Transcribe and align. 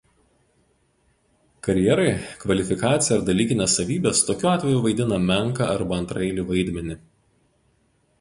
Karjerai 1.65 2.07
kvalifikacija 2.43 3.13
ar 3.17 3.27
dalykinės 3.27 3.75
savybės 3.81 4.23
tokiu 4.31 4.49
atveju 4.53 4.81
vaidina 4.87 5.21
menką 5.27 5.69
arba 5.75 5.99
antraeilį 6.03 6.47
vaidmenį. 6.49 6.97